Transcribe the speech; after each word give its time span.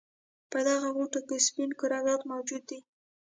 په 0.51 0.59
دغه 0.67 0.87
غوټو 0.95 1.19
کې 1.27 1.37
سپین 1.47 1.69
کرویات 1.79 2.21
موجود 2.31 2.63
دي. 2.69 2.79